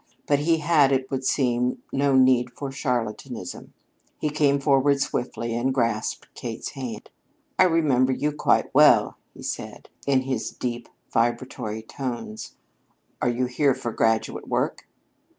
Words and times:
But 0.25 0.39
he 0.39 0.57
had, 0.57 0.91
it 0.91 1.11
would 1.11 1.23
seem, 1.23 1.83
no 1.93 2.15
need 2.15 2.49
for 2.53 2.71
charlatanism. 2.71 3.71
He 4.17 4.31
came 4.31 4.59
forward 4.59 4.99
swiftly 4.99 5.55
and 5.55 5.71
grasped 5.71 6.33
Kate's 6.33 6.69
hand. 6.69 7.11
"I 7.59 7.65
remember 7.65 8.11
you 8.11 8.31
quite 8.31 8.73
well," 8.73 9.17
he 9.35 9.43
said 9.43 9.89
in 10.07 10.21
his 10.21 10.49
deep, 10.49 10.89
vibratory 11.13 11.83
tones. 11.83 12.55
"Are 13.21 13.29
you 13.29 13.45
here 13.45 13.75
for 13.75 13.91
graduate 13.91 14.47
work?" 14.47 14.87